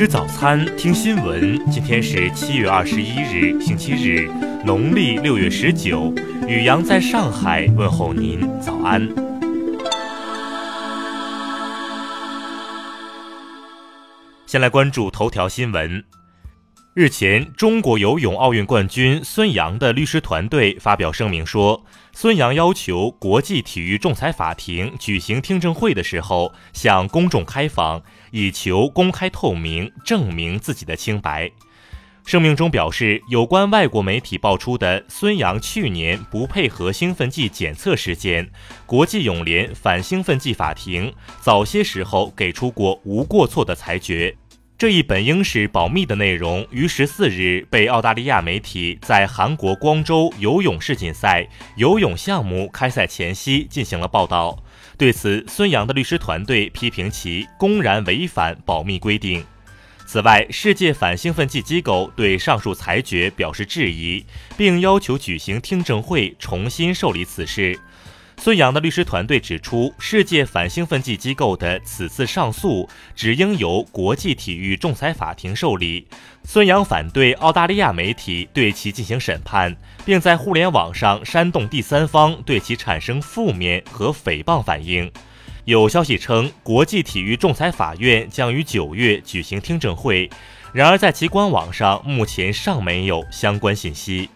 [0.00, 1.62] 吃早餐，听新闻。
[1.70, 4.30] 今天是七月二十一日，星期日，
[4.64, 6.10] 农历六月十九。
[6.48, 9.06] 雨阳在上海问候您，早安。
[14.46, 16.02] 先来关注头条新闻。
[16.92, 31.52] 日前，中国游泳奥运冠军孙杨的律师团队发表声明说，孙杨要求国际体育仲裁法庭举行听证会的时候向公众开放，以求公开透明，证明自己的清白。
[32.26, 38.50] 声明中表示，有关外国媒体爆出的孙杨去年不配合兴奋剂检测事件，
[38.84, 44.36] 国际泳联反兴奋剂法庭早些时候给出过无过错的裁决。
[44.80, 54.58] 这一本应是保密的内容，于十四日被澳大利亚媒体在韩国光州游泳世锦赛游泳项目开赛前夕进行了报道。
[54.96, 59.44] 对此，孙杨的律师团队批评其公然违反保密规定。
[60.06, 64.24] 此外，世界反兴奋剂机构对上述裁决表示质疑，
[64.56, 67.78] 并要求举行听证会重新受理此事。
[68.42, 76.08] 孙杨的律师团队指出，世界反兴奋剂机构的此次上诉只应由国际体育仲裁法庭受理。
[76.44, 85.12] 孙杨反对澳大利亚媒体对其进行审判，并在互联网上煽动第三方对其产生负面和诽谤反应。
[85.66, 90.30] 有消息称，国际体育仲裁法院将于九月举行听证会，
[90.72, 94.30] 然而在其官网上目前尚没有相关信息。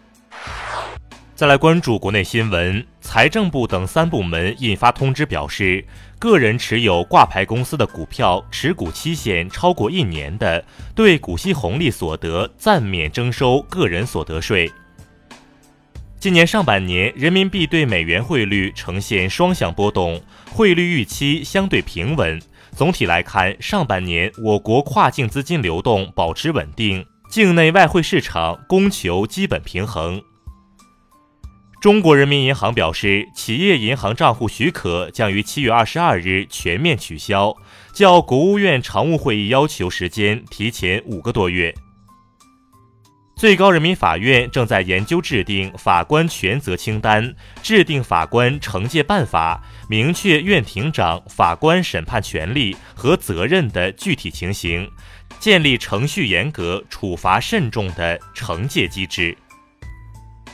[1.37, 5.85] 再来关注国内新闻，财政部等三部门印发通知表示，
[6.21, 14.71] 个人持有挂牌公司的股票，持股期限超过一年的，对股息红利所得暂免征收个人所得税。
[16.21, 22.41] 今年上半年，人民币对美元汇率呈现双向波动，汇率预期相对平稳。
[22.71, 30.23] 总体来看，上半年我国跨境资金流动保持稳定，境内外汇市场供求基本平衡。
[31.85, 37.55] 中国人民银行表示，企业银行账户许可将于七月二十二日全面取消，
[37.93, 41.75] 较国务院常务会议要求时间提前五个多月。
[43.37, 54.91] 最高人民法院正在研究制定法官权责清单，制定法官惩戒办法，明确院庭长、法官审判权利和责任的具体情形，
[55.39, 59.37] 建立程序严格、处罚慎重的惩戒机制。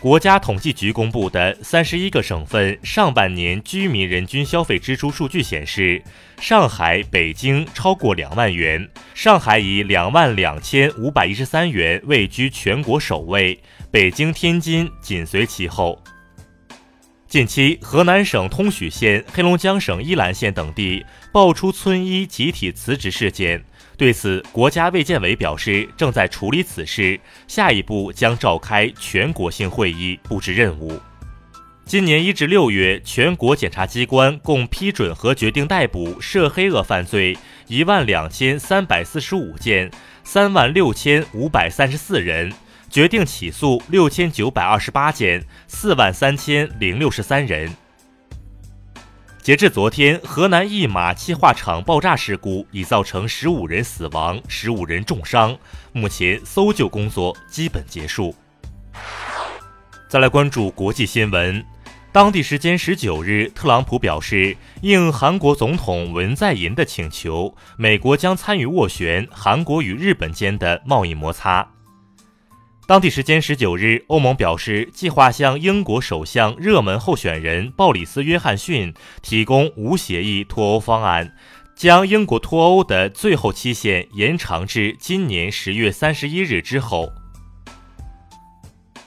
[0.00, 6.02] 国家统计局公布的三十一个省份上半年居民人均消费支出数据显示，
[6.40, 16.02] 上海、北京超过两万元，上海以两万两千五百一十三元位居全国首位，北京、天津紧随其后。
[17.28, 23.62] 近期，河南省通许县、黑龙江省依兰县等地爆出村医集体辞职事件。
[24.00, 30.98] 对此，国家卫健委表示正在处理此事，下一步将召开全国性会议布置任务。
[31.84, 39.90] 今年一至六月，全国检察机关共批准和决定逮捕涉黑恶犯罪一万两千三百四十五件，
[40.24, 42.50] 三万六千五百三十四人，
[42.88, 47.70] 决定起诉六千九百二十八件，四万三千零六十三人。
[49.42, 55.56] 截至昨天，河南一马气化厂爆炸事故已造成十五人死亡、十五人重伤，
[55.92, 58.34] 目前搜救工作基本结束。
[60.10, 61.64] 再来关注国际新闻，
[62.12, 71.66] 当地时间十九日，特朗普表示，应韩国总统文在寅的请求，美国将参与斡旋韩国与日本间的贸易摩擦。
[72.90, 78.92] 当地时间十九日，欧盟表示计划向英国首相热门候选人鲍里斯·约翰逊
[79.22, 81.32] 提供无协议脱欧方案，
[81.76, 87.12] 将英国脱欧的最后期限延长至今年十月三十一日之后。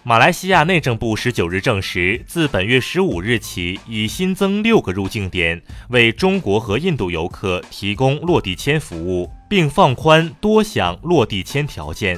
[0.04, 12.18] 马来西亚内政部十九日证实，自本月十五日起，已新增六个入境点，为中国和印度游客提供落地签服务，并放宽多项落地签条件。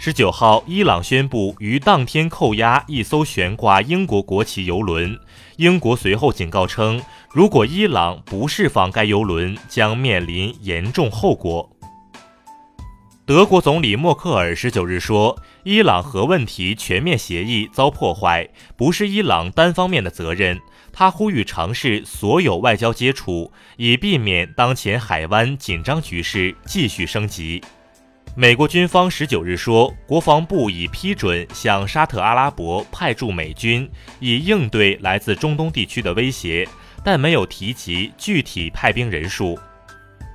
[0.00, 5.18] 十九号，伊朗宣布于当天扣押一艘悬挂英国国旗游轮。
[5.56, 7.02] 英国随后警告称，
[7.32, 11.68] 如果伊朗不释放该游轮，将面临严重后果。
[13.26, 20.60] 德国总理默克尔十九日说，伊朗核问题全面协议遭破坏，不是伊朗单方面的责任。
[20.92, 27.60] 他呼吁尝试所有外交接触，以避免当前海湾紧张局势继续升级。
[28.36, 33.90] 美国军方十九日说，国防部已批准向沙特阿拉伯派驻美军，
[34.20, 36.66] 以应对来自中东地区的威胁，
[37.04, 39.58] 但没有提及具体派兵人数。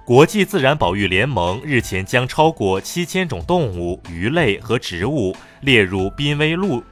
[0.06, 6.84] 国际自然保育联盟日前将超过七千种动物、鱼类和植物列入濒危陆。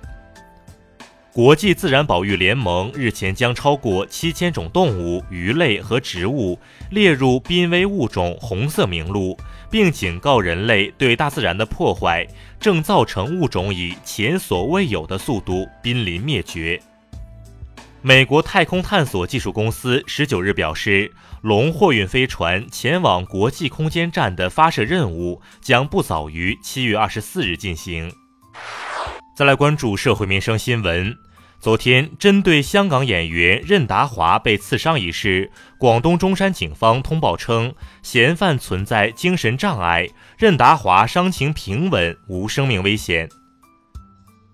[1.34, 9.38] 国际自然保育联盟日前将超过七千种动物、鱼类和植物列入濒危物种红色名录，
[9.70, 12.28] 并警告人类对大自然的破坏
[12.60, 16.82] 正造成物种以前所未有的速度濒临灭绝。
[18.02, 28.12] 美国太空探索技术公司十九日表示，龙货运飞船前往国际空间站的发射任务将不早于七月二十四日进行。
[29.42, 31.18] 再来关注社会民生新闻。
[31.60, 37.74] 昨天，针对香港演员任达华被刺伤一事，广东中山警方通报称，
[38.04, 40.08] 嫌犯存在精神障碍，
[40.38, 43.28] 任达华伤情平稳，无生命危险。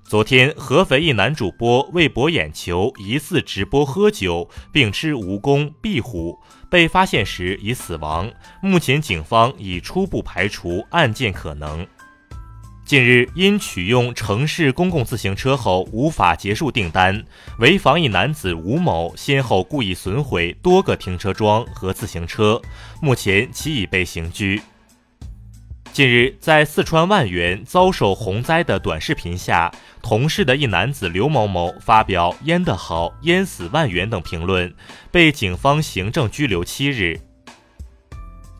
[0.06, 6.39] 昨天，合肥一男主播为博眼球，疑似直播喝酒并吃蜈蚣、壁虎，
[6.69, 8.31] 被发现时已死亡。
[8.62, 11.86] 目前，警方已初步排除案件可能。
[12.88, 17.22] 近日，因取用城市公共自行车后无法结束订单，
[17.60, 22.62] 潍坊一男子吴某先后故意损毁多个停车桩和自行车，
[23.01, 24.62] 目前其已被刑拘。
[25.92, 29.69] 近日，在四川万源遭受洪灾的短视频下，
[30.01, 34.74] 同事的一男子刘某某发表“淹得好，淹死万源”等评论，
[35.12, 37.19] 被警方行政拘留七日。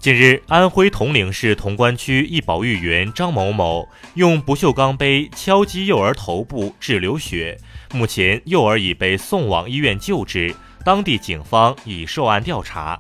[0.08, 7.58] 近日，安徽铜陵市潼关区一保育员张某某用不锈钢杯敲击幼儿头部致流血，
[7.94, 10.56] 目前幼儿已被送往医院救治，
[10.86, 12.98] 当地警方已受案调查。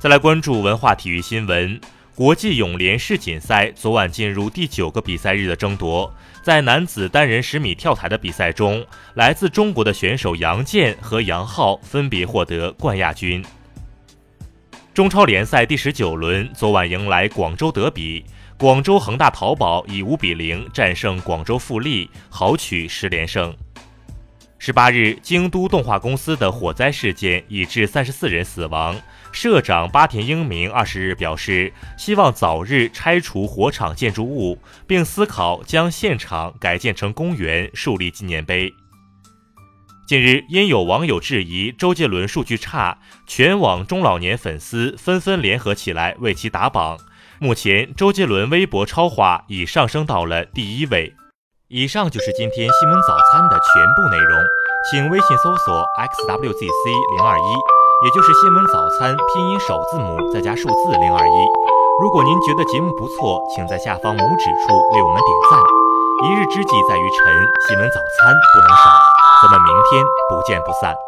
[0.00, 1.78] 再来关注文化体育新闻。
[2.14, 6.10] 国际泳联世锦赛昨晚进入第九个比赛日的争夺，
[6.42, 8.82] 在男子单人十米跳台的比赛中，
[9.12, 13.44] 来自中国的选手杨健和杨昊分别获得冠亚军。
[14.96, 18.24] 中超联赛第十九轮昨晚迎来广州德比，
[18.56, 23.54] 广州恒大淘宝以五比零战胜广州富力，豪取十连胜。
[24.58, 28.98] 十八日，京都动画公司的火灾事件已致三十四人死亡。
[29.32, 38.72] 社长八田英明二十日表示，希望早日拆除火场建筑物，并思考将现场改建成公园，树立纪念碑。
[40.06, 46.96] 近日，因有网友质疑周杰伦数据差，全网中老年粉丝纷纷联合起来为其打榜。
[47.40, 51.12] 目前，周杰伦微博超话已上升到了第一位。
[51.66, 54.38] 以上就是今天新闻早餐的全部内容，
[54.92, 57.42] 请微信搜索 xwzc 零二一。
[58.04, 61.38] 也就是新闻早餐拼音首字母再加数字零二一。
[62.00, 65.58] 如果您觉得节目不错，请在下方拇指处为我们点赞。
[66.22, 69.05] 一日之计在于晨，新闻早餐不能少。
[69.42, 71.05] 咱们明天不见不散。